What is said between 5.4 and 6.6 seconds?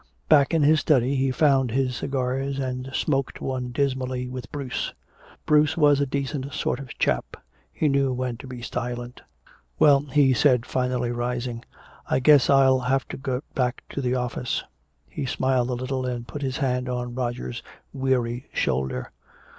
Bruce was a decent